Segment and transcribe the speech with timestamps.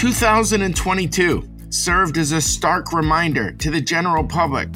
[0.00, 4.66] 2022 served as a stark reminder to the general public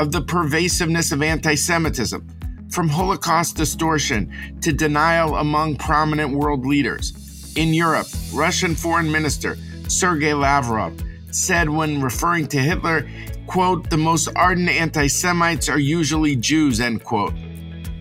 [0.00, 2.26] of the pervasiveness of anti Semitism,
[2.68, 7.12] from Holocaust distortion to denial among prominent world leaders.
[7.54, 9.56] In Europe, Russian Foreign Minister
[9.86, 13.08] Sergei Lavrov said when referring to Hitler,
[13.46, 17.34] quote, the most ardent anti Semites are usually Jews, end quote.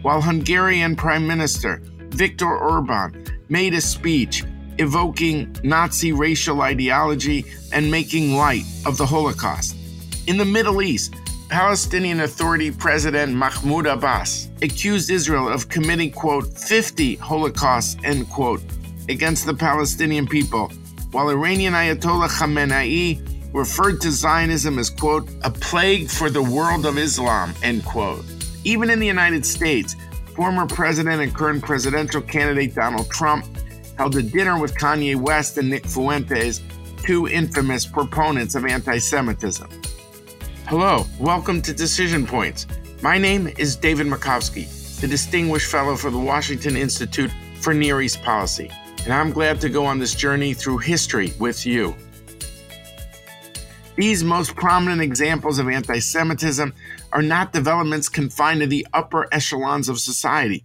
[0.02, 4.44] While Hungarian Prime Minister Viktor Orban made a speech
[4.82, 9.76] evoking Nazi racial ideology and making light of the Holocaust.
[10.28, 11.14] In the Middle East,
[11.50, 18.62] Palestinian Authority President Mahmoud Abbas accused Israel of committing, quote, 50 Holocausts, end quote,
[19.08, 20.70] against the Palestinian people,
[21.12, 23.20] while Iranian Ayatollah Khamenei
[23.54, 28.26] referred to Zionism as, quote, a plague for the world of Islam, end quote.
[28.64, 29.96] Even in the United States,
[30.36, 33.46] former president and current presidential candidate Donald Trump
[34.02, 36.60] held a dinner with Kanye West and Nick Fuentes,
[37.04, 39.70] two infamous proponents of anti Semitism.
[40.66, 42.66] Hello, welcome to Decision Points.
[43.04, 44.66] My name is David Makovsky,
[45.02, 47.30] the Distinguished Fellow for the Washington Institute
[47.60, 48.72] for Near East Policy,
[49.04, 51.96] and I'm glad to go on this journey through history with you.
[53.98, 56.74] These most prominent examples of anti Semitism
[57.14, 60.64] are not developments confined to the upper echelons of society,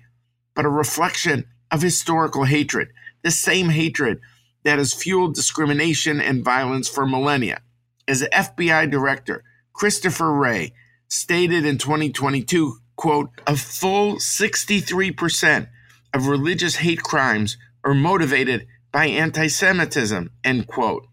[0.55, 2.89] but a reflection of historical hatred,
[3.27, 4.21] the same hatred
[4.63, 7.61] that has fueled discrimination and violence for millennia.
[8.07, 10.73] As FBI Director Christopher Wray
[11.09, 15.67] stated in 2022, quote, a full 63%
[16.15, 21.09] of religious hate crimes are motivated by anti Semitism, end quote.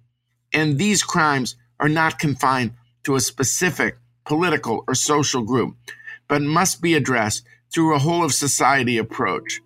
[0.54, 2.74] And these crimes are not confined
[3.06, 5.78] to a specific political or social group,
[6.28, 9.62] but must be addressed through a whole of society approach.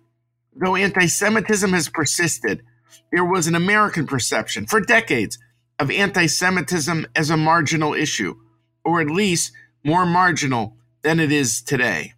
[0.60, 2.62] Though anti Semitism has persisted,
[3.12, 5.38] there was an American perception for decades
[5.78, 8.34] of anti Semitism as a marginal issue,
[8.84, 9.52] or at least
[9.84, 12.14] more marginal than it is today.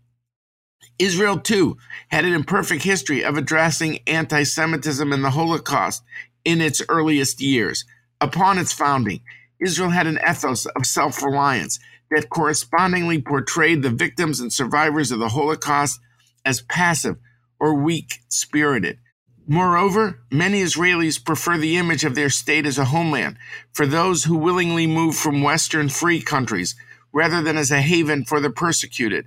[0.99, 1.77] Israel, too,
[2.09, 6.03] had an imperfect history of addressing anti Semitism and the Holocaust
[6.45, 7.85] in its earliest years.
[8.23, 9.21] Upon its founding,
[9.61, 11.79] Israel had an ethos of self reliance
[12.11, 16.01] that correspondingly portrayed the victims and survivors of the Holocaust
[16.47, 17.19] as passive
[17.61, 18.99] or weak spirited.
[19.47, 23.37] Moreover, many Israelis prefer the image of their state as a homeland
[23.73, 26.77] for those who willingly move from Western free countries
[27.13, 29.27] rather than as a haven for the persecuted.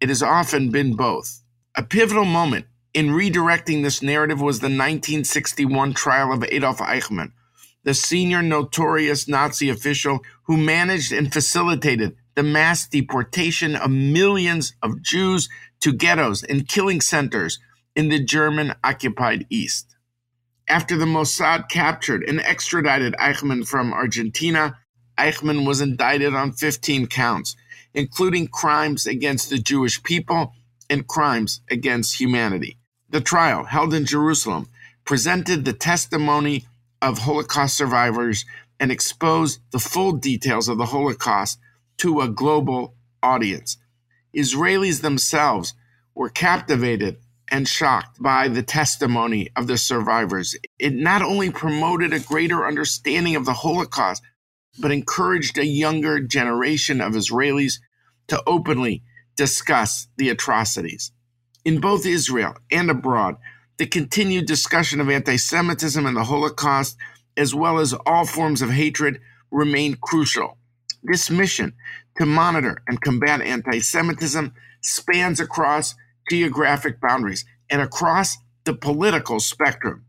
[0.00, 1.42] It has often been both.
[1.76, 7.32] A pivotal moment in redirecting this narrative was the 1961 trial of Adolf Eichmann,
[7.84, 15.02] the senior notorious Nazi official who managed and facilitated the mass deportation of millions of
[15.02, 15.48] Jews
[15.82, 17.58] to ghettos and killing centers
[17.94, 19.94] in the German occupied East.
[20.68, 24.78] After the Mossad captured and extradited Eichmann from Argentina,
[25.18, 27.56] Eichmann was indicted on 15 counts,
[27.92, 30.54] including crimes against the Jewish people
[30.88, 32.78] and crimes against humanity.
[33.10, 34.68] The trial, held in Jerusalem,
[35.04, 36.64] presented the testimony
[37.02, 38.44] of Holocaust survivors
[38.78, 41.58] and exposed the full details of the Holocaust
[41.98, 43.76] to a global audience.
[44.36, 45.74] Israelis themselves
[46.14, 47.18] were captivated
[47.50, 50.56] and shocked by the testimony of the survivors.
[50.78, 54.22] It not only promoted a greater understanding of the Holocaust,
[54.78, 57.74] but encouraged a younger generation of Israelis
[58.28, 59.02] to openly
[59.36, 61.12] discuss the atrocities.
[61.64, 63.36] In both Israel and abroad,
[63.76, 66.96] the continued discussion of anti Semitism and the Holocaust,
[67.36, 69.20] as well as all forms of hatred,
[69.50, 70.56] remain crucial.
[71.02, 71.74] This mission
[72.18, 75.94] to monitor and combat anti Semitism spans across
[76.30, 80.04] geographic boundaries and across the political spectrum.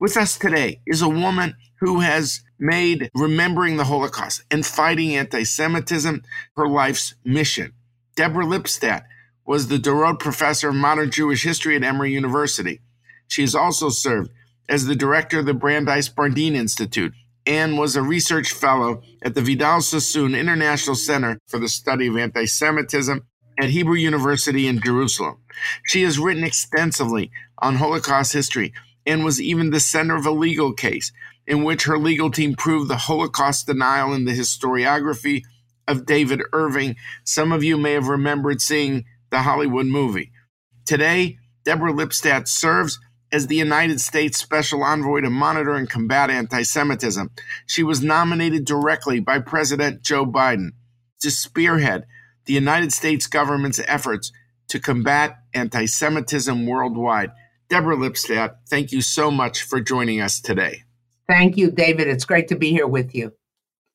[0.00, 5.44] With us today is a woman who has made remembering the Holocaust and fighting anti
[5.44, 6.22] Semitism
[6.56, 7.72] her life's mission.
[8.16, 9.04] Deborah Lipstadt
[9.46, 12.80] was the Dorot Professor of Modern Jewish History at Emory University.
[13.28, 14.30] She has also served
[14.68, 17.12] as the director of the Brandeis Bardin Institute
[17.46, 22.16] and was a research fellow at the Vidal Sassoon International Center for the Study of
[22.16, 23.26] Anti Semitism
[23.58, 25.38] at Hebrew University in Jerusalem.
[25.86, 28.72] She has written extensively on Holocaust history
[29.06, 31.12] and was even the center of a legal case
[31.46, 35.42] in which her legal team proved the Holocaust denial in the historiography
[35.86, 36.96] of David Irving.
[37.24, 40.32] Some of you may have remembered seeing the Hollywood movie.
[40.86, 42.98] Today, Deborah Lipstadt serves
[43.34, 47.30] as the United States Special Envoy to monitor and combat anti Semitism.
[47.66, 50.70] She was nominated directly by President Joe Biden
[51.20, 52.06] to spearhead
[52.44, 54.30] the United States government's efforts
[54.68, 57.32] to combat anti Semitism worldwide.
[57.68, 60.84] Deborah Lipstadt, thank you so much for joining us today.
[61.26, 62.06] Thank you, David.
[62.06, 63.32] It's great to be here with you.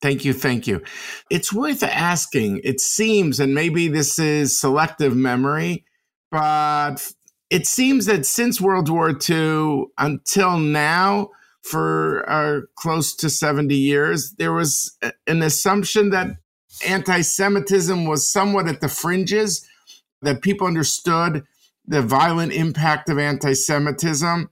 [0.02, 0.34] Thank you.
[0.34, 0.82] Thank you.
[1.30, 2.60] It's worth asking.
[2.62, 5.84] It seems, and maybe this is selective memory,
[6.30, 7.10] but
[7.50, 11.30] it seems that since World War II until now,
[11.62, 16.36] for uh, close to 70 years, there was an assumption that
[16.86, 19.66] anti Semitism was somewhat at the fringes,
[20.22, 21.44] that people understood
[21.86, 24.50] the violent impact of anti Semitism.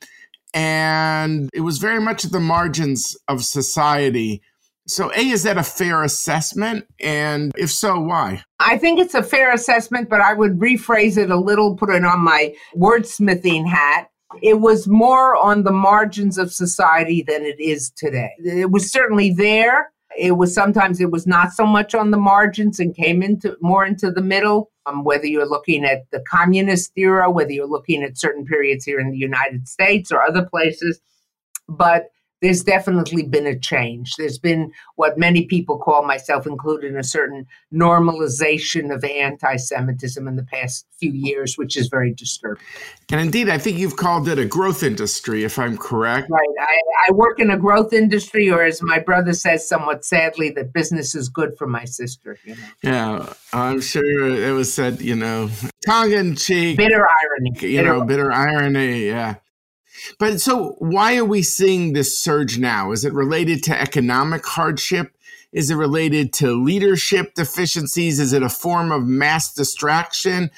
[0.55, 4.43] And it was very much at the margins of society.
[4.89, 6.87] So, A, is that a fair assessment?
[6.99, 8.43] And if so, why?
[8.59, 12.05] I think it's a fair assessment, but I would rephrase it a little, put it
[12.05, 14.09] on my wordsmithing hat.
[14.43, 18.31] It was more on the margins of society than it is today.
[18.39, 19.93] It was certainly there.
[20.19, 23.85] It was sometimes it was not so much on the margins and came into more
[23.85, 24.71] into the middle.
[24.87, 28.99] Um, whether you're looking at the communist era, whether you're looking at certain periods here
[28.99, 30.99] in the United States or other places,
[31.69, 32.09] but
[32.41, 34.15] there's definitely been a change.
[34.17, 40.37] There's been what many people call, myself included, a certain normalization of anti Semitism in
[40.37, 42.65] the past few years, which is very disturbing.
[43.11, 46.31] And indeed, I think you've called it a growth industry, if I'm correct.
[46.31, 46.49] Right.
[46.61, 50.73] I, I work in a growth industry, or as my brother says somewhat sadly, that
[50.73, 52.39] business is good for my sister.
[52.45, 52.63] You know?
[52.83, 55.51] Yeah, I'm sure it was said, you know,
[55.87, 56.77] tongue in cheek.
[56.77, 57.51] Bitter irony.
[57.61, 59.07] You bitter know, bitter irony.
[59.07, 59.37] Yeah.
[60.19, 62.93] But so why are we seeing this surge now?
[62.93, 65.13] Is it related to economic hardship?
[65.53, 68.19] Is it related to leadership deficiencies?
[68.19, 70.51] Is it a form of mass distraction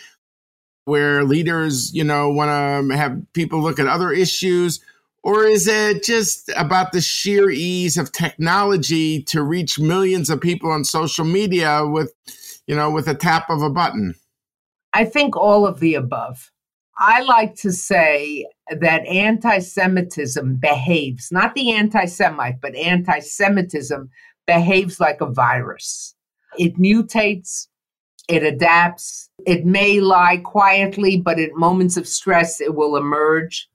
[0.85, 4.81] where leaders, you know, want to have people look at other issues?
[5.23, 10.70] Or is it just about the sheer ease of technology to reach millions of people
[10.70, 12.12] on social media with,
[12.67, 14.14] you know, with a tap of a button?
[14.93, 16.50] I think all of the above.
[16.99, 24.08] I like to say that anti Semitism behaves, not the anti Semite, but anti Semitism
[24.46, 26.14] behaves like a virus.
[26.58, 27.69] It mutates,
[28.28, 33.69] it adapts, it may lie quietly, but in moments of stress, it will emerge.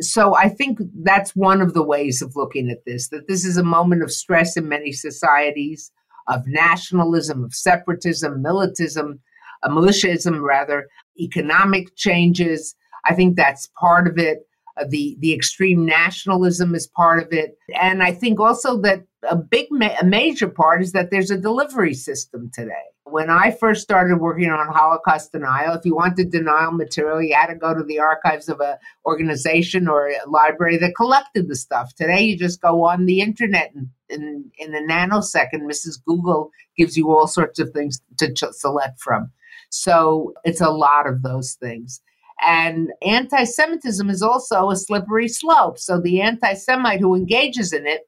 [0.00, 3.56] So I think that's one of the ways of looking at this that this is
[3.56, 5.92] a moment of stress in many societies,
[6.26, 9.18] of nationalism, of separatism, militism,
[9.62, 10.88] uh, militiaism rather,
[11.18, 12.74] economic changes.
[13.04, 14.46] I think that's part of it.
[14.76, 19.36] Uh, the the extreme nationalism is part of it, and I think also that a
[19.36, 22.72] big ma- a major part is that there's a delivery system today.
[23.04, 27.46] When I first started working on Holocaust denial, if you wanted denial material, you had
[27.46, 31.94] to go to the archives of a organization or a library that collected the stuff.
[31.94, 36.02] Today, you just go on the internet and in, in a nanosecond, Mrs.
[36.04, 39.30] Google gives you all sorts of things to ch- select from.
[39.70, 42.00] So it's a lot of those things.
[42.46, 45.78] And anti Semitism is also a slippery slope.
[45.78, 48.02] So the anti Semite who engages in it,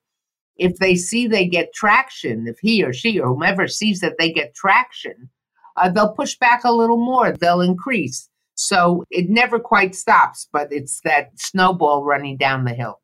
[0.56, 4.30] if they see they get traction, if he or she or whomever sees that they
[4.30, 5.30] get traction,
[5.76, 8.28] uh, they'll push back a little more, they'll increase.
[8.54, 13.00] So it never quite stops, but it's that snowball running down the hill.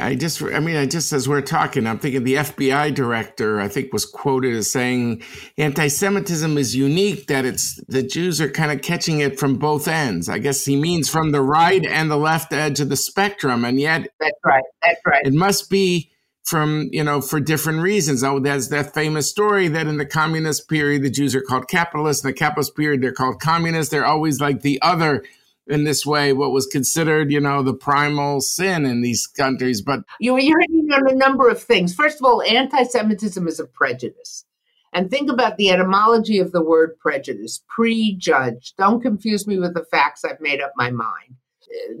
[0.00, 3.68] I just, I mean, I just as we're talking, I'm thinking the FBI director, I
[3.68, 5.22] think, was quoted as saying
[5.58, 10.28] anti-Semitism is unique that it's the Jews are kind of catching it from both ends.
[10.28, 13.78] I guess he means from the right and the left edge of the spectrum, and
[13.78, 15.24] yet that's right, that's right.
[15.24, 16.10] It must be
[16.42, 18.24] from you know for different reasons.
[18.24, 22.24] Oh, there's that famous story that in the communist period the Jews are called capitalists,
[22.24, 23.92] in the capitalist period they're called communists.
[23.92, 25.24] They're always like the other
[25.66, 29.82] in this way what was considered, you know, the primal sin in these countries.
[29.82, 31.94] But you, you're hitting on a number of things.
[31.94, 34.44] First of all, anti-Semitism is a prejudice.
[34.92, 38.72] And think about the etymology of the word prejudice, prejudge.
[38.78, 40.24] Don't confuse me with the facts.
[40.24, 41.36] I've made up my mind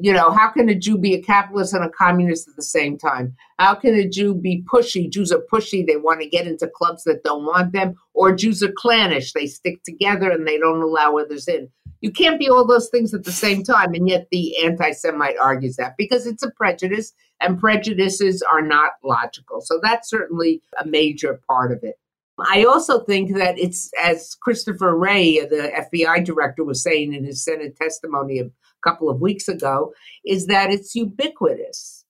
[0.00, 2.98] you know, how can a Jew be a capitalist and a communist at the same
[2.98, 3.34] time?
[3.58, 5.10] How can a Jew be pushy?
[5.10, 5.86] Jews are pushy.
[5.86, 7.94] They want to get into clubs that don't want them.
[8.14, 9.32] Or Jews are clannish.
[9.32, 11.68] They stick together and they don't allow others in.
[12.00, 13.94] You can't be all those things at the same time.
[13.94, 18.92] And yet the anti Semite argues that because it's a prejudice and prejudices are not
[19.02, 19.60] logical.
[19.60, 21.98] So that's certainly a major part of it.
[22.38, 27.42] I also think that it's, as Christopher Wray, the FBI director, was saying in his
[27.42, 28.38] Senate testimony
[28.86, 29.92] couple of weeks ago,
[30.24, 32.04] is that it's ubiquitous.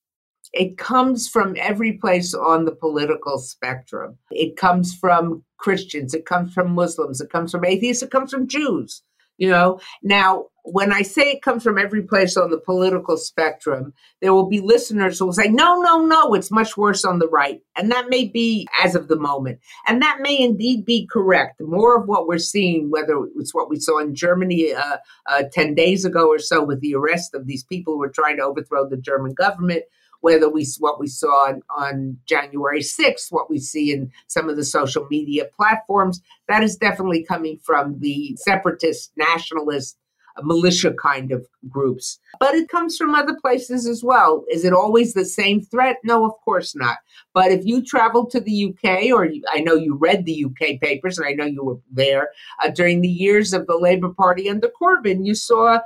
[0.53, 4.17] It comes from every place on the political spectrum.
[4.31, 8.47] It comes from Christians, it comes from Muslims, it comes from atheists, it comes from
[8.47, 9.01] Jews.
[9.37, 13.93] You know, now when I say it comes from every place on the political spectrum,
[14.21, 17.29] there will be listeners who will say, no, no, no, it's much worse on the
[17.29, 17.61] right.
[17.77, 19.59] And that may be as of the moment.
[19.87, 21.61] And that may indeed be correct.
[21.61, 24.97] More of what we're seeing, whether it's what we saw in Germany uh,
[25.27, 28.37] uh, 10 days ago or so with the arrest of these people who were trying
[28.37, 29.83] to overthrow the German government,
[30.19, 34.57] whether we what we saw on, on January 6th, what we see in some of
[34.57, 39.97] the social media platforms, that is definitely coming from the separatist, nationalist,
[40.43, 42.19] militia kind of groups.
[42.39, 44.43] But it comes from other places as well.
[44.49, 45.97] Is it always the same threat?
[46.03, 46.97] No, of course not.
[47.33, 51.17] But if you travel to the UK, or I know you read the UK papers,
[51.17, 52.29] and I know you were there
[52.63, 55.79] uh, during the years of the Labour Party under Corbyn, you saw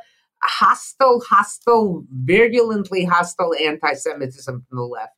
[0.44, 5.14] hostile, hostile, virulently hostile anti Semitism from the left.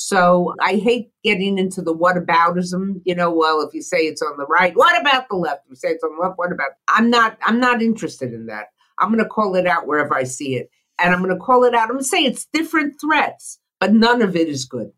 [0.00, 3.00] So I hate getting into the whataboutism.
[3.04, 5.64] You know, well, if you say it's on the right, what about the left?
[5.64, 6.70] If you say it's on the left, what about?
[6.86, 7.36] I'm not.
[7.44, 8.68] I'm not interested in that.
[9.00, 11.64] I'm going to call it out wherever I see it, and I'm going to call
[11.64, 11.82] it out.
[11.84, 14.92] I'm going to say it's different threats, but none of it is good.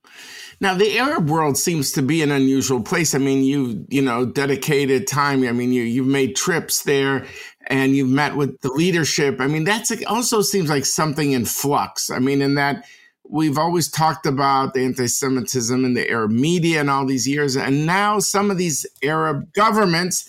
[0.62, 3.14] Now, the Arab world seems to be an unusual place.
[3.14, 5.42] I mean, you you know dedicated time.
[5.46, 7.24] I mean, you you've made trips there,
[7.68, 9.40] and you've met with the leadership.
[9.40, 12.10] I mean, that's also seems like something in flux.
[12.10, 12.84] I mean, in that
[13.30, 17.86] we've always talked about the anti-Semitism in the Arab media and all these years, and
[17.86, 20.28] now some of these Arab governments,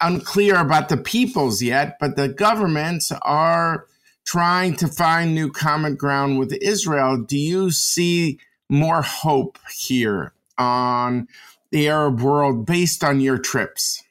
[0.00, 3.86] unclear about the peoples yet, but the governments are
[4.24, 7.22] trying to find new common ground with Israel.
[7.22, 8.38] Do you see?
[8.68, 11.28] more hope here on
[11.70, 14.02] the Arab world based on your trips?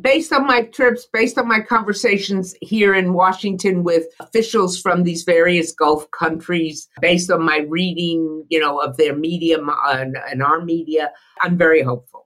[0.00, 5.22] Based on my trips, based on my conversations here in Washington with officials from these
[5.22, 10.64] various Gulf countries, based on my reading, you know, of their media and, and our
[10.64, 11.12] media,
[11.42, 12.25] I'm very hopeful.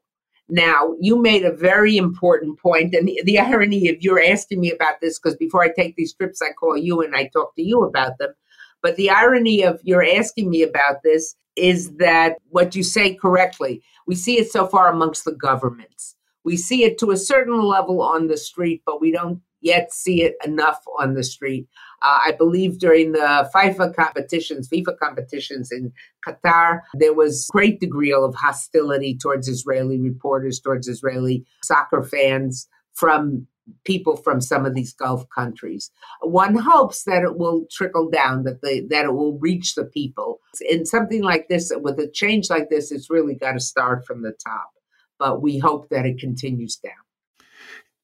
[0.51, 4.73] Now, you made a very important point, and the, the irony of you're asking me
[4.73, 7.63] about this because before I take these trips, I call you and I talk to
[7.63, 8.35] you about them.
[8.83, 13.83] But the irony of you're asking me about this is that what you say correctly,
[14.07, 16.17] we see it so far amongst the governments.
[16.45, 20.23] We see it to a certain level on the street, but we don't yet see
[20.23, 21.69] it enough on the street.
[22.03, 25.93] Uh, I believe during the FIFA competitions, FIFA competitions in
[26.27, 33.47] Qatar, there was great degree of hostility towards Israeli reporters, towards Israeli soccer fans from
[33.85, 35.91] people from some of these Gulf countries.
[36.23, 40.41] One hopes that it will trickle down, that the that it will reach the people.
[40.69, 44.23] In something like this, with a change like this, it's really got to start from
[44.23, 44.71] the top.
[45.19, 46.93] But we hope that it continues down.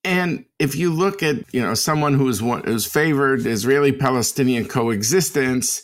[0.07, 5.83] And if you look at you know someone who's who's favored Israeli-Palestinian coexistence,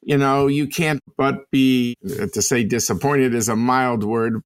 [0.00, 4.42] you know you can't but be uh, to say disappointed is a mild word,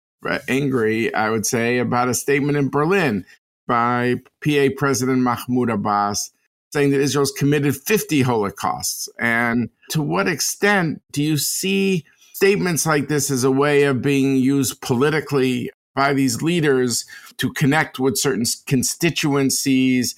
[0.48, 3.26] angry I would say about a statement in Berlin
[3.66, 6.30] by PA President Mahmoud Abbas
[6.72, 9.08] saying that Israel's committed 50 Holocausts.
[9.18, 14.36] And to what extent do you see statements like this as a way of being
[14.36, 17.04] used politically by these leaders
[17.38, 20.14] to connect with certain constituencies?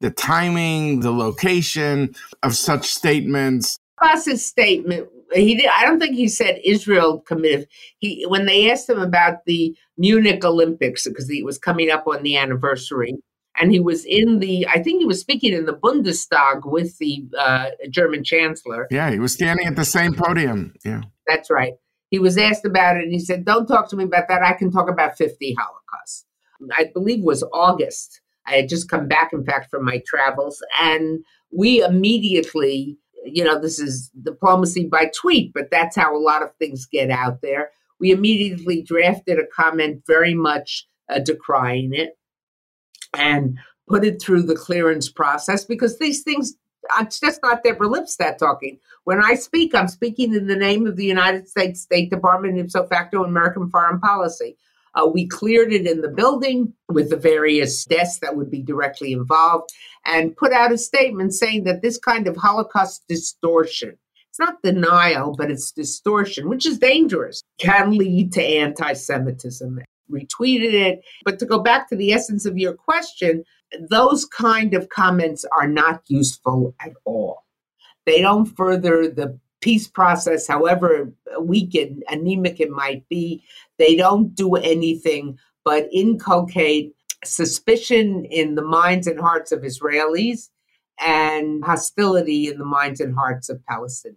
[0.00, 3.78] The timing, the location of such statements.
[4.02, 7.68] Abbas's statement he did, I don't think he said Israel committed.
[7.98, 12.22] He when they asked him about the Munich Olympics because he was coming up on
[12.22, 13.14] the anniversary,
[13.58, 14.66] and he was in the.
[14.68, 18.86] I think he was speaking in the Bundestag with the uh, German Chancellor.
[18.90, 20.74] Yeah, he was standing at the same podium.
[20.84, 21.74] Yeah, that's right.
[22.12, 24.42] He was asked about it, and he said, "Don't talk to me about that.
[24.42, 26.26] I can talk about fifty Holocausts."
[26.78, 28.20] I believe was August.
[28.46, 33.58] I had just come back, in fact, from my travels, and we immediately you know,
[33.60, 37.70] this is diplomacy by tweet, but that's how a lot of things get out there.
[38.00, 42.18] We immediately drafted a comment very much uh, decrying it
[43.14, 46.54] and put it through the clearance process because these things,
[47.00, 48.78] it's just not Deborah Lipstadt talking.
[49.04, 52.86] When I speak, I'm speaking in the name of the United States State Department, ipso
[52.86, 54.56] facto American foreign policy.
[54.94, 59.12] Uh, we cleared it in the building with the various desks that would be directly
[59.12, 59.70] involved
[60.04, 63.96] and put out a statement saying that this kind of Holocaust distortion,
[64.28, 69.80] it's not denial, but it's distortion, which is dangerous, can lead to anti Semitism.
[70.10, 71.02] Retweeted it.
[71.24, 73.44] But to go back to the essence of your question,
[73.88, 77.44] those kind of comments are not useful at all.
[78.06, 83.42] They don't further the peace process, however weak and anemic it might be.
[83.78, 90.48] They don't do anything but inculcate suspicion in the minds and hearts of Israelis
[91.00, 94.16] and hostility in the minds and hearts of Palestinians.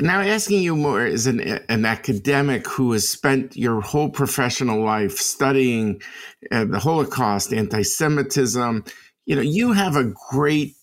[0.00, 5.18] Now, asking you more as an, an academic who has spent your whole professional life
[5.18, 6.02] studying
[6.50, 8.84] uh, the Holocaust, anti Semitism,
[9.26, 10.74] you know, you have a great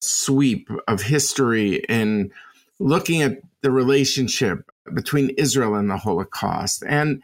[0.00, 2.30] sweep of history in
[2.78, 6.82] looking at the relationship between Israel and the Holocaust.
[6.86, 7.22] And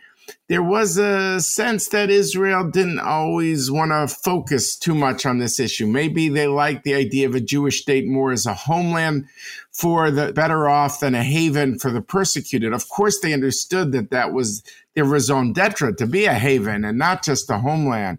[0.49, 5.59] there was a sense that Israel didn't always want to focus too much on this
[5.59, 5.87] issue.
[5.87, 9.27] Maybe they liked the idea of a Jewish state more as a homeland
[9.73, 12.73] for the better off than a haven for the persecuted.
[12.73, 14.63] Of course, they understood that that was
[14.95, 18.19] their raison d'etre to be a haven and not just a homeland.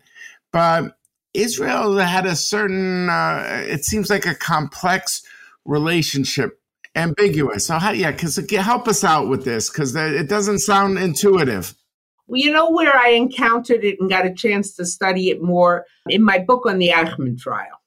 [0.51, 0.97] But
[1.33, 5.23] Israel had a certain, uh, it seems like a complex
[5.65, 6.59] relationship
[6.95, 7.67] ambiguous.
[7.67, 11.73] So how, yeah, because help us out with this because it doesn't sound intuitive.
[12.29, 16.23] You know where I encountered it and got a chance to study it more in
[16.23, 17.81] my book on the Eichmann trial.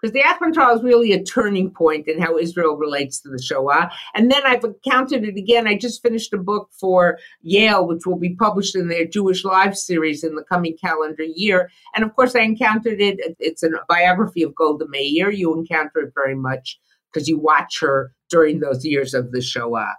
[0.00, 3.42] Because the Eichmann trial is really a turning point in how Israel relates to the
[3.42, 3.90] Shoah.
[4.14, 5.66] And then I've encountered it again.
[5.66, 9.82] I just finished a book for Yale, which will be published in their Jewish Lives
[9.82, 11.68] series in the coming calendar year.
[11.96, 13.18] And of course, I encountered it.
[13.40, 15.32] It's a biography of Golda Meir.
[15.32, 16.78] You encounter it very much
[17.12, 19.96] because you watch her during those years of the Shoah.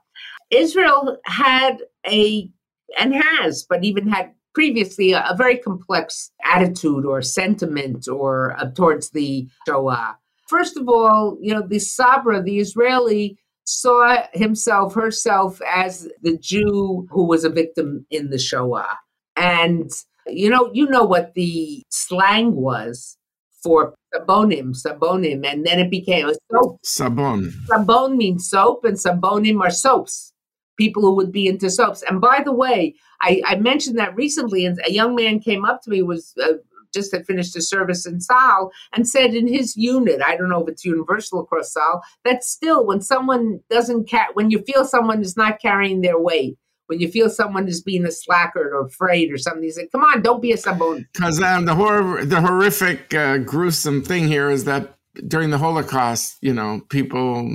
[0.50, 2.50] Israel had a
[2.98, 8.70] and has, but even had previously a, a very complex attitude or sentiment or uh,
[8.72, 10.18] towards the Shoah.
[10.48, 17.08] First of all, you know, the Sabra, the Israeli, saw himself, herself as the Jew
[17.12, 18.98] who was a victim in the Shoah.
[19.36, 19.92] And
[20.28, 23.18] you know, you know what the slang was
[23.64, 26.80] for sabonim, sabonim, and then it became a soap.
[26.86, 27.52] Sabon.
[27.68, 30.34] Sabon means soap, and sabonim are soaps
[30.80, 32.02] people who would be into soaps.
[32.10, 35.82] And by the way, I, I mentioned that recently, and a young man came up
[35.84, 36.54] to me was uh,
[36.94, 40.64] just had finished a service in Tzahal and said in his unit, I don't know
[40.64, 45.22] if it's universal across Tzahal, that still when someone doesn't car- when you feel someone
[45.22, 46.58] is not carrying their weight,
[46.88, 50.04] when you feel someone is being a slacker or afraid or something, he said, "Come
[50.04, 54.50] on, don't be a sabon." Because um, the hor- the horrific, uh, gruesome thing here
[54.50, 54.96] is that
[55.28, 57.54] during the Holocaust, you know, people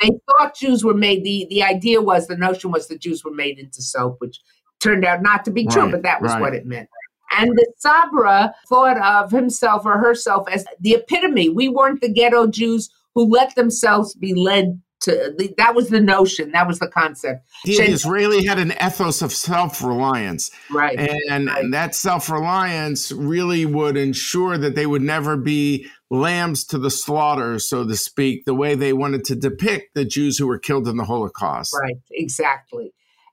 [0.00, 1.24] they thought Jews were made.
[1.24, 4.40] the The idea was the notion was the Jews were made into soap, which
[4.80, 6.40] turned out not to be true, right, but that was right.
[6.40, 6.88] what it meant.
[7.36, 11.48] And the Sabra thought of himself or herself as the epitome.
[11.48, 15.52] We weren't the ghetto Jews who let themselves be led to.
[15.56, 16.52] That was the notion.
[16.52, 17.48] That was the concept.
[17.64, 20.50] The Israeli had an ethos of self reliance.
[20.70, 20.98] Right.
[20.98, 21.64] And, right.
[21.64, 26.90] and that self reliance really would ensure that they would never be lambs to the
[26.90, 30.88] slaughter, so to speak, the way they wanted to depict the Jews who were killed
[30.88, 31.74] in the Holocaust.
[31.80, 32.92] Right, exactly.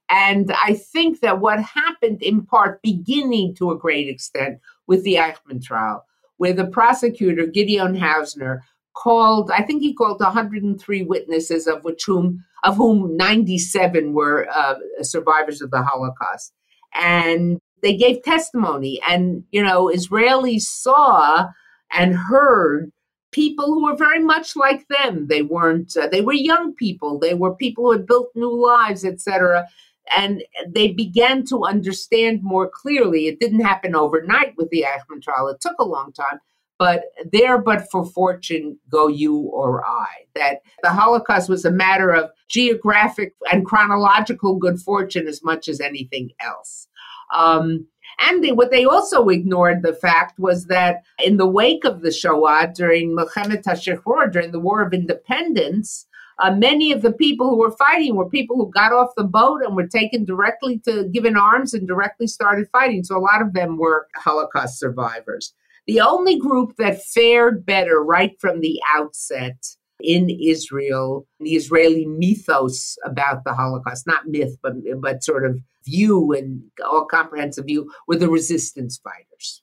[0.10, 5.16] And I think that what happened in part, beginning to a great extent, with the
[5.16, 6.06] Eichmann trial,
[6.38, 8.60] where the prosecutor, Gideon Hausner,
[8.94, 14.76] called, I think he called 103 witnesses, of which whom of whom 97 were uh,
[15.02, 16.54] survivors of the Holocaust.
[16.94, 19.02] And they gave testimony.
[19.08, 21.48] And, you know, Israelis saw
[21.94, 22.92] and heard
[23.32, 25.28] people who were very much like them.
[25.28, 29.06] They weren't, uh, they were young people, they were people who had built new lives,
[29.06, 29.68] etc.
[30.16, 33.28] And they began to understand more clearly.
[33.28, 36.40] It didn't happen overnight with the Eichmann trial, it took a long time.
[36.78, 40.08] But there, but for fortune, go you or I.
[40.34, 45.80] That the Holocaust was a matter of geographic and chronological good fortune as much as
[45.80, 46.88] anything else.
[47.36, 47.86] Um,
[48.22, 52.12] and they, what they also ignored the fact was that in the wake of the
[52.12, 56.06] Shoah, during Milchemet HaShichrur, during the War of Independence,
[56.40, 59.62] uh, many of the people who were fighting were people who got off the boat
[59.64, 63.04] and were taken directly to given arms and directly started fighting.
[63.04, 65.54] So a lot of them were Holocaust survivors.
[65.88, 69.58] The only group that fared better right from the outset
[70.00, 76.34] in Israel, the Israeli mythos about the Holocaust, not myth, but, but sort of view
[76.34, 79.62] and all comprehensive view, were the resistance fighters.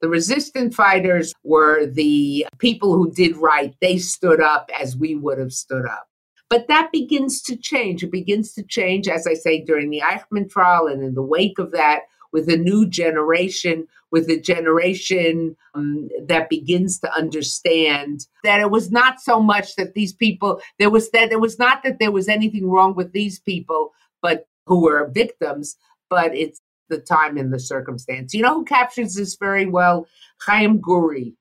[0.00, 3.74] The resistance fighters were the people who did right.
[3.80, 6.08] They stood up as we would have stood up.
[6.48, 8.02] But that begins to change.
[8.02, 11.58] It begins to change, as I say, during the Eichmann trial and in the wake
[11.58, 12.00] of that,
[12.32, 18.90] with a new generation, with a generation um, that begins to understand that it was
[18.90, 22.28] not so much that these people, there was that it was not that there was
[22.28, 25.76] anything wrong with these people, but who were victims,
[26.08, 28.32] but it's the time and the circumstance.
[28.32, 30.06] You know who captures this very well?
[30.46, 31.34] Chaim Guri.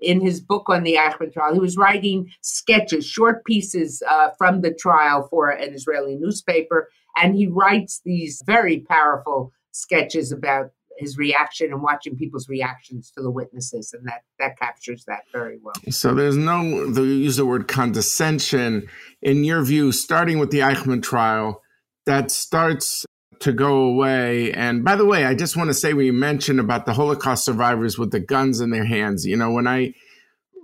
[0.00, 4.60] In his book on the Eichmann trial, he was writing sketches, short pieces uh, from
[4.60, 11.18] the trial for an Israeli newspaper, and he writes these very powerful sketches about his
[11.18, 15.74] reaction and watching people's reactions to the witnesses, and that that captures that very well.
[15.90, 18.88] So there's no they use the word condescension
[19.20, 21.62] in your view, starting with the Eichmann trial,
[22.08, 23.04] that starts
[23.40, 24.50] to go away.
[24.52, 27.98] And by the way, I just want to say we mentioned about the Holocaust survivors
[27.98, 29.92] with the guns in their hands, you know, when I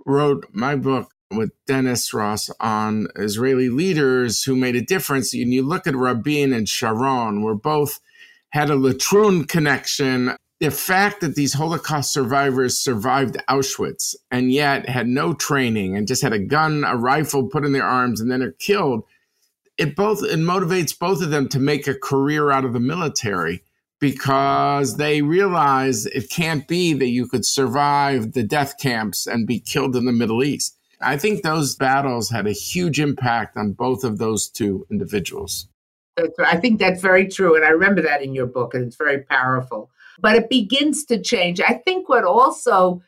[0.07, 5.61] wrote my book with Dennis Ross on Israeli leaders who made a difference, and you
[5.61, 7.99] look at Rabin and Sharon, were both
[8.49, 10.35] had a Latrun connection.
[10.59, 16.23] The fact that these Holocaust survivors survived Auschwitz and yet had no training and just
[16.23, 19.03] had a gun, a rifle put in their arms and then are killed,
[19.77, 23.63] it both it motivates both of them to make a career out of the military
[23.99, 29.59] because they realize it can't be that you could survive the death camps and be
[29.59, 30.77] killed in the Middle East.
[31.01, 35.67] I think those battles had a huge impact on both of those two individuals.
[36.39, 37.55] I think that's very true.
[37.55, 39.89] And I remember that in your book, and it's very powerful.
[40.19, 41.59] But it begins to change.
[41.59, 43.01] I think what also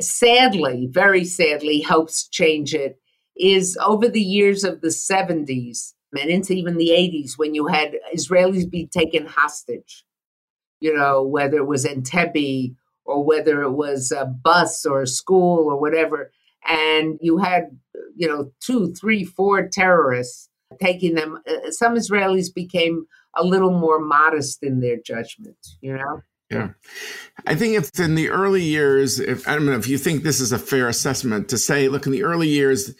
[0.00, 2.98] sadly, very sadly, helps change it
[3.38, 7.96] is over the years of the 70s and into even the 80s when you had
[8.14, 10.04] Israelis be taken hostage,
[10.80, 12.74] you know, whether it was Entebbe
[13.04, 16.30] or whether it was a bus or a school or whatever.
[16.66, 17.78] And you had,
[18.16, 20.48] you know, two, three, four terrorists
[20.80, 21.38] taking them.
[21.48, 26.22] Uh, some Israelis became a little more modest in their judgment, you know?
[26.50, 26.70] Yeah.
[27.46, 30.40] I think if in the early years, if I don't know if you think this
[30.40, 32.94] is a fair assessment to say, look, in the early years,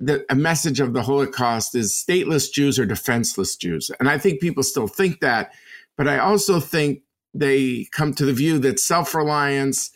[0.00, 3.90] the a message of the Holocaust is stateless Jews or defenseless Jews.
[4.00, 5.52] And I think people still think that,
[5.96, 7.02] but I also think
[7.32, 9.90] they come to the view that self-reliance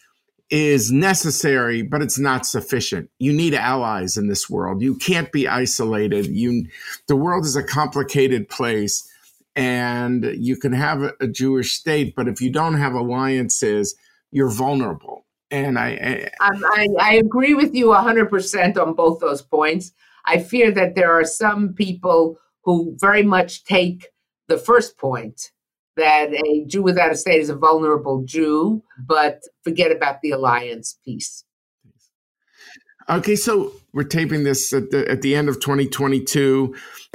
[0.51, 3.11] is necessary, but it's not sufficient.
[3.19, 4.81] You need allies in this world.
[4.81, 6.27] You can't be isolated.
[6.27, 6.67] You
[7.07, 9.09] the world is a complicated place
[9.55, 13.95] and you can have a Jewish state, but if you don't have alliances,
[14.31, 15.25] you're vulnerable.
[15.51, 19.93] And I, I, um, I, I agree with you 100% on both those points.
[20.27, 24.09] I fear that there are some people who very much take
[24.49, 25.51] the first point
[25.97, 30.99] that a Jew without a state is a vulnerable Jew, but forget about the alliance
[31.05, 31.45] piece.
[33.11, 36.75] Okay, so we're taping this at the, at the end of 2022.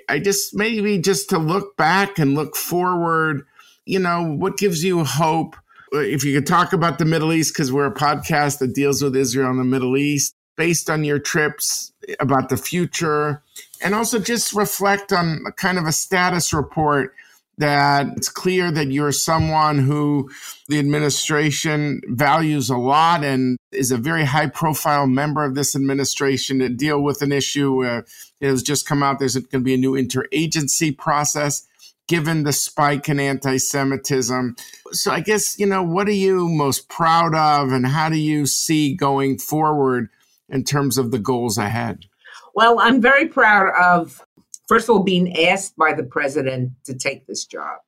[0.09, 3.45] I just maybe just to look back and look forward,
[3.85, 5.55] you know, what gives you hope
[5.93, 9.15] if you could talk about the Middle East, because we're a podcast that deals with
[9.15, 13.41] Israel and the Middle East, based on your trips about the future,
[13.81, 17.13] and also just reflect on kind of a status report
[17.57, 20.29] that it's clear that you're someone who
[20.69, 26.59] the administration values a lot and is a very high profile member of this administration
[26.59, 27.85] to deal with an issue.
[27.85, 28.01] Uh,
[28.41, 31.67] it has just come out there's going to be a new interagency process
[32.07, 34.55] given the spike in anti Semitism.
[34.91, 38.45] So, I guess, you know, what are you most proud of and how do you
[38.45, 40.09] see going forward
[40.49, 42.05] in terms of the goals ahead?
[42.53, 44.23] Well, I'm very proud of,
[44.67, 47.79] first of all, being asked by the president to take this job.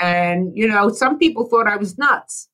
[0.00, 2.48] And, you know, some people thought I was nuts.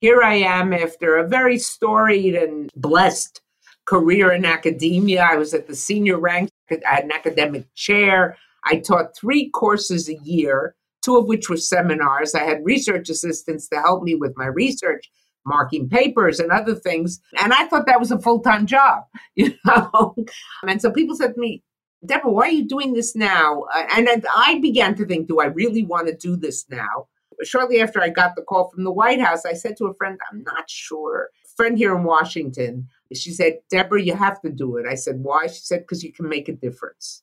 [0.00, 3.40] Here I am after a very storied and blessed
[3.86, 5.22] career in academia.
[5.22, 8.36] I was at the senior rank, I had an academic chair.
[8.68, 12.34] I taught three courses a year, two of which were seminars.
[12.34, 15.10] I had research assistants to help me with my research,
[15.46, 17.20] marking papers and other things.
[17.42, 19.04] And I thought that was a full time job,
[19.34, 20.14] you know?
[20.66, 21.62] and so people said to me,
[22.06, 23.62] Deborah, why are you doing this now?
[23.74, 27.08] Uh, and I began to think, do I really want to do this now?
[27.42, 30.18] Shortly after I got the call from the White House, I said to a friend,
[30.30, 31.30] I'm not sure.
[31.44, 34.86] A friend here in Washington, she said, Deborah, you have to do it.
[34.86, 35.46] I said, why?
[35.46, 37.22] She said, because you can make a difference.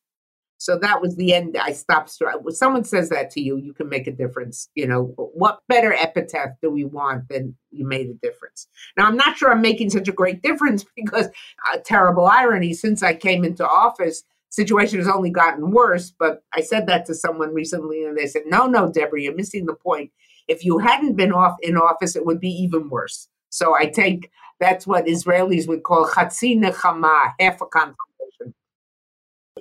[0.58, 1.58] So that was the end.
[1.58, 2.16] I stopped.
[2.42, 4.70] When someone says that to you, you can make a difference.
[4.76, 8.68] You know, what better epitaph do we want than you made a difference?
[8.98, 11.28] Now, I'm not sure I'm making such a great difference because,
[11.72, 16.14] uh, terrible irony, since I came into office, situation has only gotten worse.
[16.18, 19.66] But I said that to someone recently, and they said, no, no, Deborah, you're missing
[19.66, 20.12] the point.
[20.48, 23.28] If you hadn't been off in office, it would be even worse.
[23.50, 27.96] So I take that's what Israelis would call chatzi nechama, half a confirmation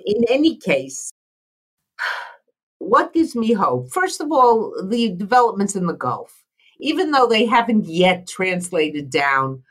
[0.05, 1.11] in any case,
[2.79, 3.91] what gives me hope?
[3.91, 6.45] First of all, the developments in the Gulf,
[6.79, 9.63] even though they haven't yet translated down.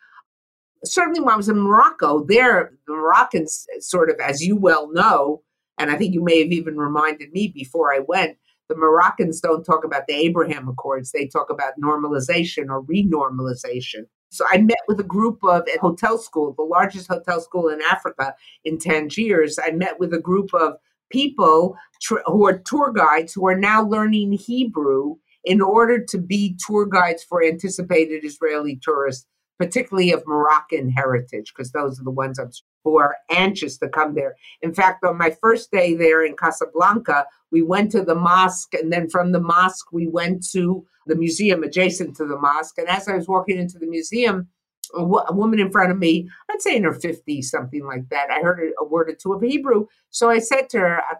[0.84, 5.42] Certainly, when I was in Morocco, there, the Moroccans, sort of, as you well know,
[5.78, 8.36] and I think you may have even reminded me before I went,
[8.68, 11.12] the Moroccans don't talk about the Abraham Accords.
[11.12, 14.06] They talk about normalization or renormalization.
[14.34, 17.80] So I met with a group of at hotel school, the largest hotel school in
[17.82, 19.58] Africa in Tangiers.
[19.64, 20.74] I met with a group of
[21.10, 26.58] people tr- who are tour guides who are now learning Hebrew in order to be
[26.66, 29.26] tour guides for anticipated Israeli tourists,
[29.58, 32.50] particularly of Moroccan heritage, because those are the ones I'm,
[32.82, 34.34] who are anxious to come there.
[34.62, 38.92] In fact, on my first day there in Casablanca, we went to the mosque, and
[38.92, 42.76] then from the mosque, we went to the museum adjacent to the mosque.
[42.78, 44.48] And as I was walking into the museum,
[44.92, 48.08] a, w- a woman in front of me, I'd say in her 50s, something like
[48.08, 48.28] that.
[48.32, 49.86] I heard a, word or two of Hebrew.
[50.10, 51.00] So I said to her.
[51.00, 51.14] I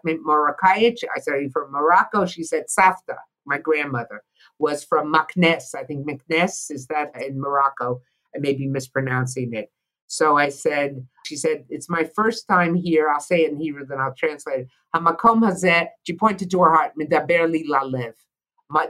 [1.21, 2.25] said, Are you from Morocco?
[2.25, 3.15] She said, Safta.
[3.45, 4.21] my grandmother,
[4.59, 5.73] was from Meknes.
[5.73, 8.01] I think Meknes is that in Morocco.
[8.35, 9.71] I may be mispronouncing it.
[10.07, 13.09] So I said, she said, it's my first time here.
[13.09, 14.67] I'll say it in Hebrew, then I'll translate it.
[14.95, 18.13] Hamakom hazeh, she pointed to her heart, medaber li lalev.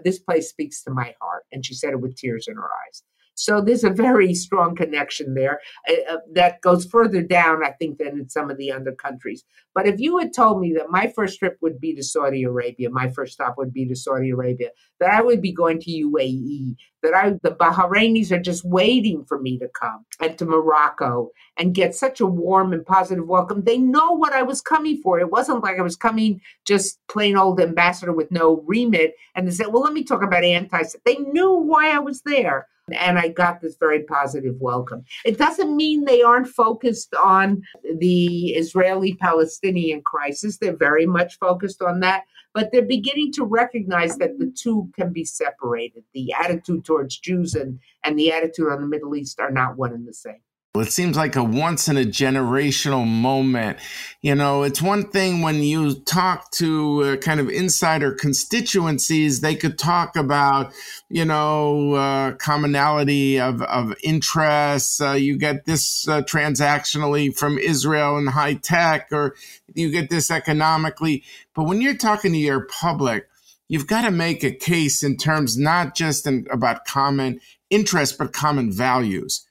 [0.04, 1.44] This place speaks to my heart.
[1.52, 3.04] And she said it with tears in her eyes.
[3.36, 7.98] So there's a very strong connection there uh, uh, that goes further down, I think,
[7.98, 9.44] than in some of the other countries.
[9.74, 12.90] But if you had told me that my first trip would be to Saudi Arabia,
[12.90, 14.70] my first stop would be to Saudi Arabia,
[15.02, 16.76] that I would be going to UAE,
[17.06, 21.74] that I the Bahrainis are just waiting for me to come, and to Morocco and
[21.74, 23.64] get such a warm and positive welcome.
[23.64, 25.20] They know what I was coming for.
[25.20, 29.52] It wasn't like I was coming just plain old ambassador with no remit, and they
[29.52, 33.30] said, "Well, let me talk about anti." They knew why I was there and I
[33.30, 35.04] got this very positive welcome.
[35.24, 37.64] It doesn't mean they aren't focused on
[37.98, 40.58] the Israeli Palestinian crisis.
[40.58, 45.12] They're very much focused on that, but they're beginning to recognize that the two can
[45.12, 46.04] be separated.
[46.14, 49.92] The attitude towards Jews and, and the attitude on the Middle East are not one
[49.92, 50.40] and the same.
[50.82, 53.78] It seems like a once in a generational moment.
[54.22, 59.56] You know, it's one thing when you talk to uh, kind of insider constituencies, they
[59.56, 60.74] could talk about,
[61.10, 65.00] you know, uh, commonality of, of interests.
[65.00, 69.36] Uh, you get this uh, transactionally from Israel and high tech, or
[69.74, 71.24] you get this economically.
[71.54, 73.30] But when you're talking to your public,
[73.68, 78.34] you've got to make a case in terms not just in, about common interests, but
[78.34, 79.46] common values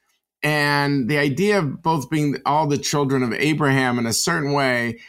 [0.45, 5.01] and the idea of both being all the children of Abraham in a certain way,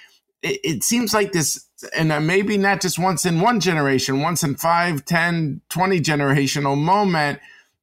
[0.41, 4.43] it, it seems like this, and uh, maybe not just once in one generation, once
[4.43, 7.39] in five, ten, twenty generational moment,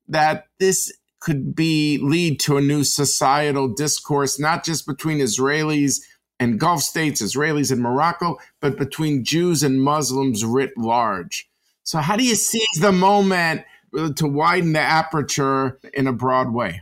[0.08, 6.00] that this could be lead to a new societal discourse, not just between Israelis
[6.40, 11.48] and Gulf states, Israelis and Morocco, but between Jews and Muslims writ large.
[11.84, 16.80] So, how do you seize the moment to widen the aperture in a broad way?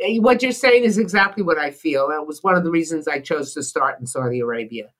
[0.00, 2.08] Eh, what you're saying is exactly what I feel.
[2.08, 4.90] That was one of the reasons I chose to start in Saudi Arabia.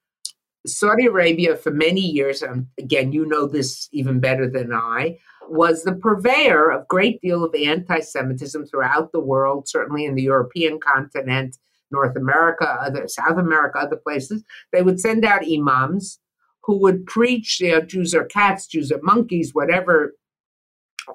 [0.67, 5.85] Saudi Arabia, for many years, and again, you know this even better than I, was
[5.85, 11.57] the purveyor of great deal of anti-Semitism throughout the world, certainly in the European continent,
[11.93, 14.43] North America, other South America, other places.
[14.73, 16.19] They would send out imams
[16.65, 20.15] who would preach, you know, Jews are cats, Jews are monkeys, whatever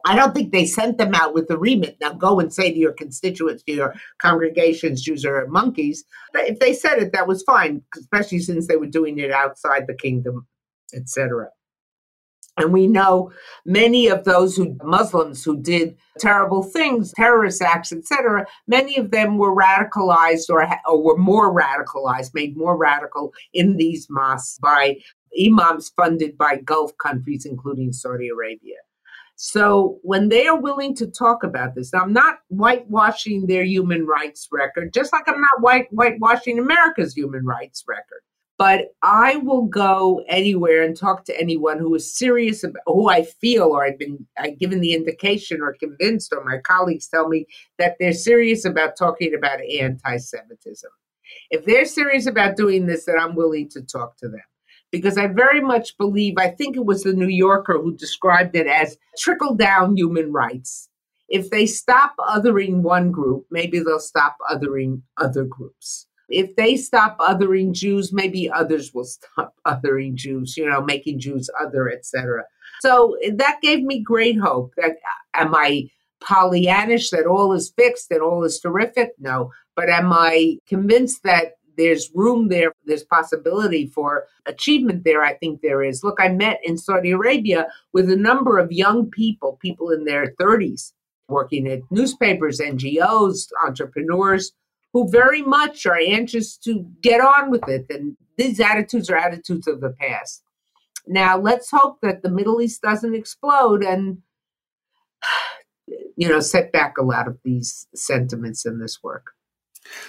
[0.06, 1.98] I don't think they sent them out with the remit.
[2.02, 6.04] Now go and say to your constituents, to your congregations, Jews are monkeys.
[6.34, 9.88] But if they said it, that was fine, especially since they were doing it outside
[9.88, 10.48] the kingdom,
[10.94, 11.50] etc.
[12.58, 13.32] And we know
[13.66, 18.46] many of those who Muslims who did terrible things, terrorist acts, etc.
[18.68, 24.08] Many of them were radicalized or, or were more radicalized, made more radical in these
[24.10, 24.98] mosques by
[25.40, 28.78] imams funded by Gulf countries, including Saudi Arabia.
[29.44, 34.48] So when they are willing to talk about this, I'm not whitewashing their human rights
[34.52, 38.22] record, just like I'm not white whitewashing America's human rights record.
[38.60, 43.24] But I will go anywhere and talk to anyone who is serious about who I
[43.24, 47.48] feel or I've been I've given the indication or convinced, or my colleagues tell me
[47.80, 50.92] that they're serious about talking about anti-Semitism.
[51.50, 54.42] If they're serious about doing this, then I'm willing to talk to them
[54.92, 58.68] because I very much believe, I think it was the New Yorker who described it
[58.68, 60.90] as trickle down human rights.
[61.30, 66.08] If they stop othering one group, maybe they'll stop othering other groups.
[66.28, 71.50] If they stop othering Jews, maybe others will stop othering Jews, you know, making Jews
[71.60, 72.44] other, etc.
[72.82, 74.74] So that gave me great hope.
[74.76, 75.90] That uh, am I
[76.22, 79.12] Pollyannish that all is fixed and all is terrific?
[79.20, 79.52] No.
[79.76, 85.24] But am I convinced that there's room there, there's possibility for achievement there.
[85.24, 86.04] I think there is.
[86.04, 90.34] Look, I met in Saudi Arabia with a number of young people, people in their
[90.40, 90.92] 30s,
[91.28, 94.52] working at newspapers, NGOs, entrepreneurs,
[94.94, 97.86] who very much are anxious to get on with it.
[97.90, 100.44] And these attitudes are attitudes of the past.
[101.08, 104.20] Now, let's hope that the Middle East doesn't explode and,
[106.16, 109.32] you know, set back a lot of these sentiments in this work.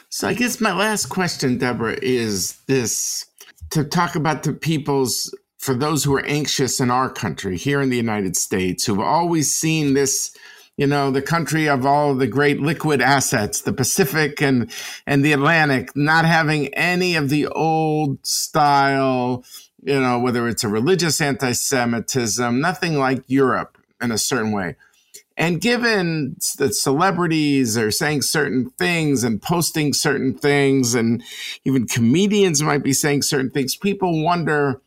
[0.08, 3.26] So I guess my last question, Deborah, is this
[3.70, 7.88] to talk about the people's for those who are anxious in our country here in
[7.88, 10.36] the United States who've always seen this
[10.76, 14.70] you know the country of all the great liquid assets the pacific and
[15.06, 19.44] and the atlantic not having any of the old style
[19.82, 24.74] you know whether it's a religious anti-semitism nothing like europe in a certain way
[25.36, 31.22] and given that celebrities are saying certain things and posting certain things, and
[31.64, 34.80] even comedians might be saying certain things, people wonder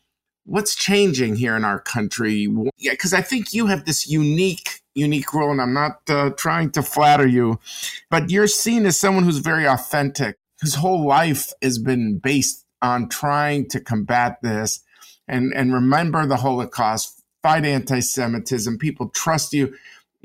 [0.45, 2.47] what's changing here in our country?
[2.77, 6.71] Yeah, because I think you have this unique, unique role, and I'm not uh, trying
[6.71, 7.59] to flatter you,
[8.09, 10.37] but you're seen as someone who's very authentic.
[10.61, 14.83] His whole life has been based on trying to combat this
[15.27, 18.77] and, and remember the Holocaust, fight anti Semitism.
[18.77, 19.75] People trust you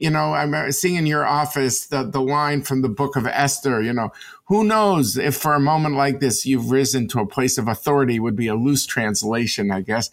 [0.01, 3.83] you know, I'm seeing in your office the, the line from the book of Esther,
[3.83, 4.11] you know,
[4.47, 8.19] who knows if for a moment like this you've risen to a place of authority
[8.19, 10.11] would be a loose translation, I guess.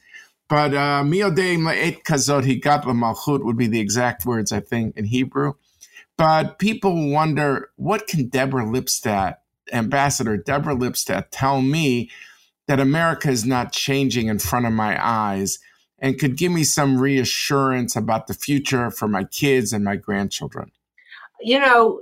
[0.50, 5.54] But uh, Miodeim le'et kazot higat would be the exact words, I think, in Hebrew.
[6.18, 9.36] But people wonder, what can Deborah Lipstadt,
[9.72, 12.10] Ambassador Deborah Lipstadt, tell me
[12.68, 15.60] that America is not changing in front of my eyes?
[16.00, 20.72] And could give me some reassurance about the future for my kids and my grandchildren?
[21.42, 22.02] You know,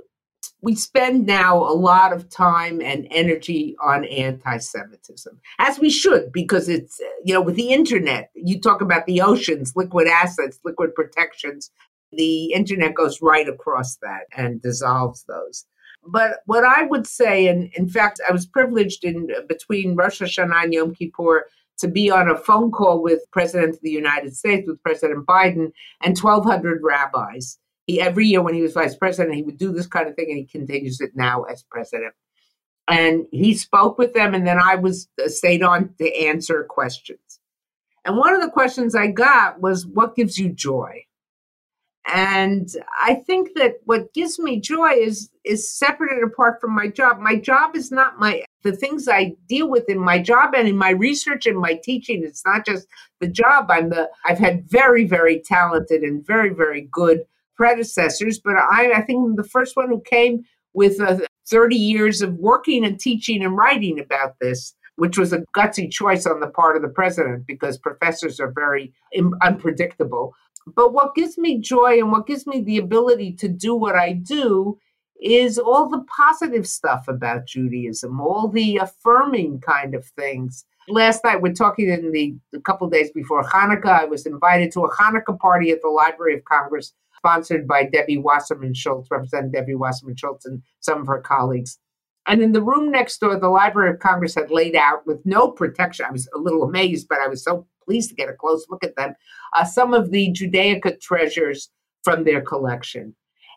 [0.62, 6.32] we spend now a lot of time and energy on anti Semitism, as we should,
[6.32, 10.94] because it's, you know, with the internet, you talk about the oceans, liquid assets, liquid
[10.94, 11.70] protections.
[12.12, 15.66] The internet goes right across that and dissolves those.
[16.08, 20.64] But what I would say, and in fact, I was privileged in between Rosh Hashanah
[20.64, 21.46] and Yom Kippur
[21.78, 25.72] to be on a phone call with President of the United States, with President Biden,
[26.02, 27.58] and 1,200 rabbis.
[27.86, 30.26] He, every year when he was vice president, he would do this kind of thing,
[30.28, 32.14] and he continues it now as president.
[32.88, 37.40] And he spoke with them, and then I was uh, stayed on to answer questions.
[38.04, 41.06] And one of the questions I got was, "What gives you joy?"
[42.06, 46.86] and i think that what gives me joy is is separate and apart from my
[46.86, 50.68] job my job is not my the things i deal with in my job and
[50.68, 52.22] in my research and my teaching.
[52.24, 52.86] It's not just
[53.20, 53.70] the job.
[53.70, 57.20] I'm the i've had very very talented and very very good
[57.56, 62.20] predecessors but i i think i'm the first one who came with uh, 30 years
[62.20, 66.48] of working and teaching and writing about this which was a gutsy choice on the
[66.48, 68.92] part of the president because professors are very
[69.42, 70.34] unpredictable.
[70.74, 74.14] But what gives me joy and what gives me the ability to do what I
[74.14, 74.78] do
[75.22, 80.64] is all the positive stuff about Judaism, all the affirming kind of things.
[80.88, 84.00] Last night, we're talking in the a couple days before Hanukkah.
[84.00, 88.18] I was invited to a Hanukkah party at the Library of Congress, sponsored by Debbie
[88.18, 91.78] Wasserman Schultz, Representative Debbie Wasserman Schultz, and some of her colleagues.
[92.26, 95.50] And in the room next door, the Library of Congress had laid out with no
[95.50, 96.06] protection.
[96.06, 98.84] I was a little amazed, but I was so pleased to get a close look
[98.84, 99.14] at them.
[99.54, 101.70] Uh, some of the Judaica treasures
[102.02, 103.14] from their collection.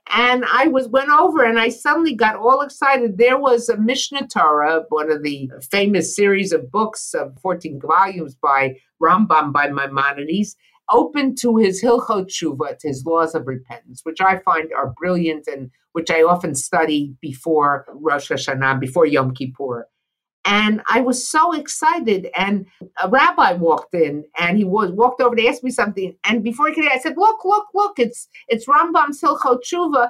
[0.08, 3.18] And I was went over and I suddenly got all excited.
[3.18, 8.36] There was a Mishneh Torah, one of the famous series of books of 14 volumes
[8.36, 10.56] by Rambam by Maimonides,
[10.90, 15.70] open to his Hilchot Tshuva, his laws of repentance, which I find are brilliant and
[15.94, 19.88] which I often study before Rosh Hashanah, before Yom Kippur.
[20.52, 22.28] And I was so excited.
[22.36, 22.66] And
[23.02, 26.16] a rabbi walked in and he was walked over to ask me something.
[26.26, 30.10] And before he could, I said, Look, look, look, it's it's Rambam's Hilchot Tshuva.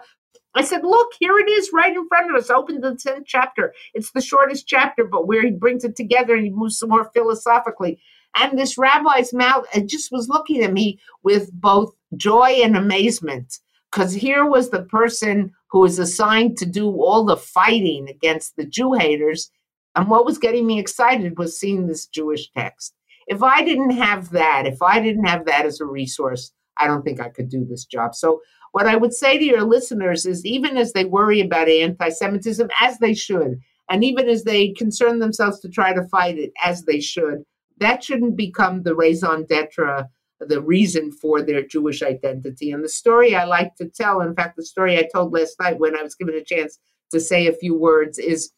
[0.56, 2.50] I said, Look, here it is right in front of us.
[2.50, 3.74] Open the 10th chapter.
[3.94, 7.12] It's the shortest chapter, but where he brings it together and he moves some more
[7.14, 8.00] philosophically.
[8.38, 13.60] And this rabbi's mouth just was looking at me with both joy and amazement
[13.92, 18.66] because here was the person who was assigned to do all the fighting against the
[18.66, 19.52] Jew haters.
[20.00, 22.96] And what was getting me excited was seeing this Jewish text.
[23.28, 27.04] If I didn't have that, if I didn't have that as a resource, I don't
[27.04, 28.16] think I could do this job.
[28.16, 28.40] So,
[28.72, 32.70] what I would say to your listeners is even as they worry about anti Semitism,
[32.80, 33.60] as they should,
[33.90, 37.44] and even as they concern themselves to try to fight it, as they should,
[37.80, 40.08] that shouldn't become the raison d'etre,
[40.40, 42.72] the reason for their Jewish identity.
[42.72, 45.78] And the story I like to tell, in fact, the story I told last night
[45.78, 46.80] when I was given a chance
[47.12, 48.54] to say a few words, is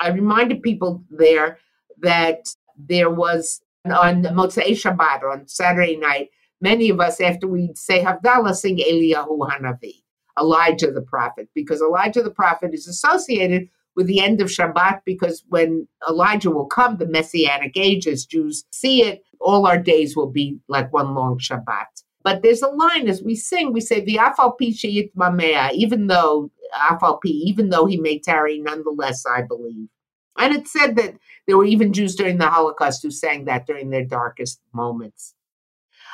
[0.00, 1.58] I reminded people there
[2.00, 8.02] that there was on Motzei Shabbat, on Saturday night, many of us, after we say
[8.02, 10.02] Havdalah, sing Eliyahu Hanavi,
[10.38, 15.44] Elijah the prophet, because Elijah the prophet is associated with the end of Shabbat because
[15.48, 20.30] when Elijah will come, the Messianic age, as Jews see it, all our days will
[20.30, 21.86] be like one long Shabbat.
[22.22, 24.54] But there's a line as we sing, we say, V'afal
[25.72, 29.88] even though, afal even though he may tarry, nonetheless, I believe.
[30.38, 31.14] And it said that
[31.46, 35.34] there were even Jews during the Holocaust who sang that during their darkest moments.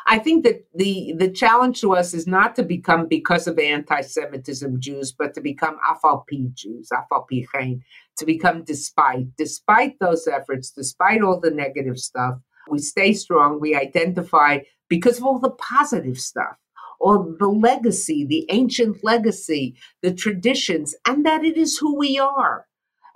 [0.09, 4.81] I think that the the challenge to us is not to become because of anti-Semitism
[4.81, 7.83] Jews, but to become afalpi Jews, afalpi chen,
[8.19, 12.37] to become despite, despite those efforts, despite all the negative stuff,
[12.71, 13.61] we stay strong.
[13.61, 16.57] We identify because of all the positive stuff,
[17.01, 22.67] all the legacy, the ancient legacy, the traditions, and that it is who we are.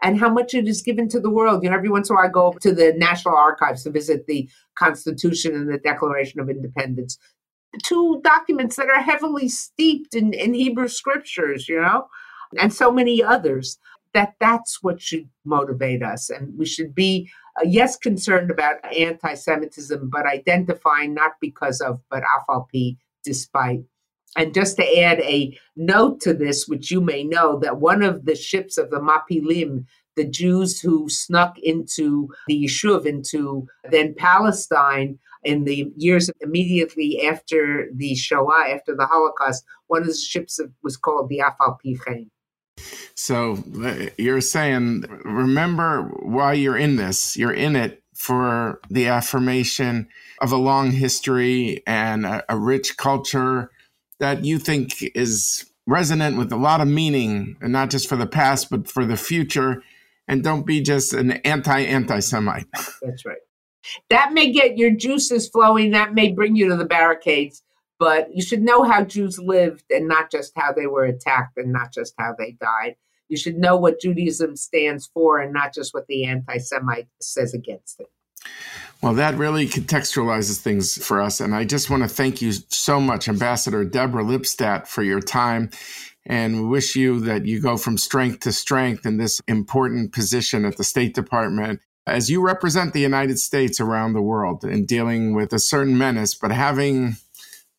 [0.03, 1.63] and how much it is given to the world.
[1.63, 4.27] You know, every once in a while I go to the National Archives to visit
[4.27, 7.19] the Constitution and the Declaration of Independence.
[7.85, 12.09] Two documents that are heavily steeped in, in Hebrew scriptures, you know,
[12.59, 13.79] and so many others.
[14.13, 20.11] That that's what should motivate us, and we should be uh, yes concerned about anti-Semitism,
[20.11, 23.81] but identifying not because of, but afalpi, despite.
[24.37, 28.27] And just to add a note to this, which you may know, that one of
[28.27, 35.19] the ships of the Mapilim, the Jews who snuck into the Yishuv, into then Palestine,
[35.43, 40.97] in the years immediately after the Shoah, after the Holocaust, one of the ships was
[40.97, 42.29] called the Afal Pichain.
[43.15, 43.63] So
[44.17, 47.37] you're saying, remember why you're in this.
[47.37, 50.07] You're in it for the affirmation
[50.43, 53.71] of a long history and a, a rich culture
[54.19, 58.27] that you think is resonant with a lot of meaning, and not just for the
[58.27, 59.83] past, but for the future.
[60.29, 62.67] And don't be just an anti anti Semite.
[63.01, 63.39] That's right.
[64.11, 65.93] That may get your juices flowing.
[65.93, 67.63] That may bring you to the barricades,
[67.99, 71.73] but you should know how Jews lived and not just how they were attacked and
[71.73, 72.97] not just how they died.
[73.31, 77.55] You should know what Judaism stands for and not just what the anti Semite says
[77.55, 78.09] against it.
[79.03, 81.41] Well, that really contextualizes things for us.
[81.41, 85.71] And I just want to thank you so much, Ambassador Deborah Lipstadt, for your time
[86.27, 90.77] and wish you that you go from strength to strength in this important position at
[90.77, 95.53] the State Department as you represent the United States around the world in dealing with
[95.53, 97.17] a certain menace, but having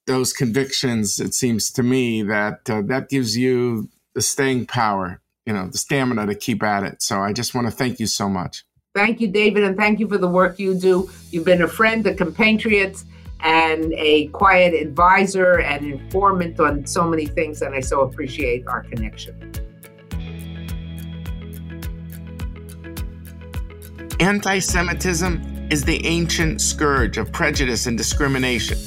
[0.07, 5.53] those convictions, it seems to me that uh, that gives you the staying power, you
[5.53, 7.01] know, the stamina to keep at it.
[7.01, 8.63] So I just want to thank you so much.
[8.93, 11.09] Thank you, David, and thank you for the work you do.
[11.31, 13.03] You've been a friend, a compatriot,
[13.39, 18.83] and a quiet advisor and informant on so many things, and I so appreciate our
[18.83, 19.51] connection.
[24.19, 28.77] Anti Semitism is the ancient scourge of prejudice and discrimination.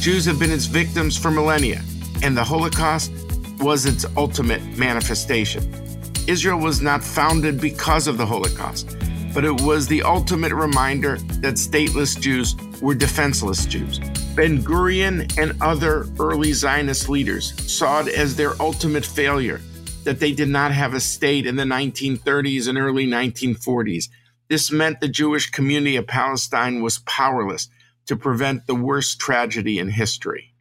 [0.00, 1.82] Jews have been its victims for millennia,
[2.22, 3.12] and the Holocaust
[3.60, 5.62] was its ultimate manifestation.
[6.28, 8.96] Israel was not founded because of the Holocaust
[9.32, 13.98] but it was the ultimate reminder that stateless Jews were defenseless Jews.
[14.34, 19.60] Ben Gurion and other early Zionist leaders saw it as their ultimate failure
[20.04, 24.08] that they did not have a state in the 1930s and early 1940s.
[24.48, 27.68] This meant the Jewish community of Palestine was powerless
[28.06, 30.54] to prevent the worst tragedy in history.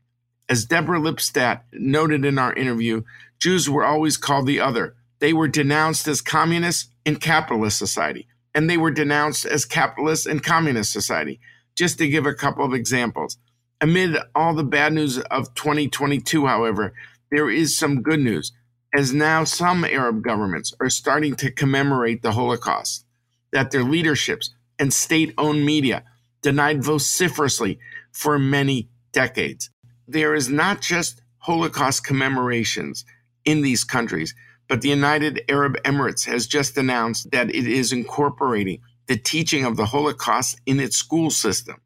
[0.47, 3.03] As Deborah Lipstadt noted in our interview,
[3.39, 4.95] Jews were always called the other.
[5.21, 10.43] They were denounced as communists in capitalist society and they were denounced as capitalist and
[10.43, 11.39] communist society.
[11.75, 13.37] Just to give a couple of examples.
[13.79, 16.93] Amid all the bad news of 2022, however,
[17.31, 18.51] there is some good news,
[18.93, 23.05] as now some Arab governments are starting to commemorate the Holocaust,
[23.51, 26.03] that their leaderships and state owned media
[26.41, 27.79] denied vociferously
[28.11, 29.69] for many decades.
[30.07, 33.05] There is not just Holocaust commemorations
[33.45, 34.35] in these countries,
[34.71, 39.75] but the United Arab Emirates has just announced that it is incorporating the teaching of
[39.75, 41.81] the Holocaust in its school system.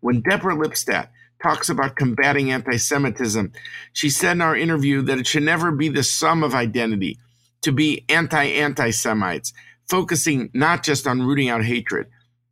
[0.00, 1.10] When Deborah Lipstadt
[1.42, 3.52] talks about combating anti Semitism,
[3.92, 7.18] she said in our interview that it should never be the sum of identity
[7.60, 9.52] to be anti anti Semites,
[9.86, 12.06] focusing not just on rooting out hatred.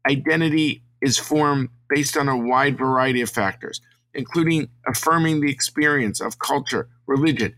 [0.07, 3.81] Identity is formed based on a wide variety of factors,
[4.13, 7.55] including affirming the experience of culture, religion,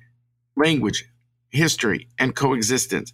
[0.56, 1.08] language,
[1.54, 3.12] history, and coexistence.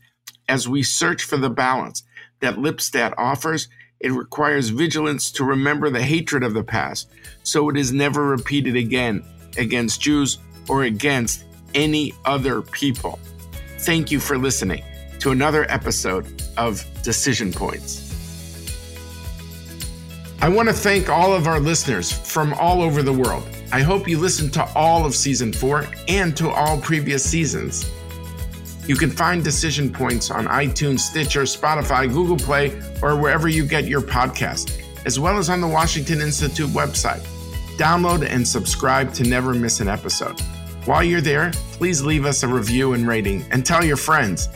[0.49, 2.03] As we search for the balance
[2.41, 3.69] that Lipstadt offers,
[4.01, 7.11] it requires vigilance to remember the hatred of the past
[7.43, 9.23] so it is never repeated again
[9.59, 10.39] against Jews
[10.69, 13.19] or against any other people.
[13.81, 14.83] Thank you for listening
[15.21, 18.07] to another episode of Decision Points.
[20.43, 23.47] I want to thank all of our listeners from all over the world.
[23.73, 27.91] I hope you listened to all of season four and to all previous seasons.
[28.91, 33.85] You can find Decision Points on iTunes, Stitcher, Spotify, Google Play, or wherever you get
[33.85, 37.25] your podcast, as well as on the Washington Institute website.
[37.77, 40.41] Download and subscribe to never miss an episode.
[40.87, 44.49] While you're there, please leave us a review and rating and tell your friends.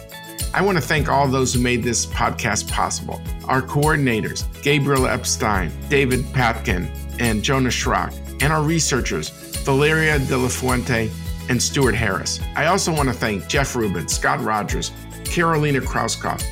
[0.52, 3.22] I want to thank all those who made this podcast possible.
[3.46, 8.12] Our coordinators, Gabriel Epstein, David Patkin, and Jonah Schrock,
[8.42, 9.28] and our researchers,
[9.62, 11.08] Valeria De La Fuente
[11.48, 12.40] and Stuart Harris.
[12.56, 14.92] I also want to thank Jeff Rubin, Scott Rogers,
[15.24, 16.44] Carolina Krauskopf,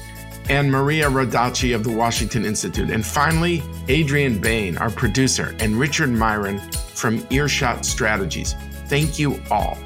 [0.48, 2.90] and Maria Rodacci of the Washington Institute.
[2.90, 6.58] And finally, Adrian Bain, our producer, and Richard Myron
[6.94, 8.54] from Earshot Strategies.
[8.86, 9.78] Thank you all.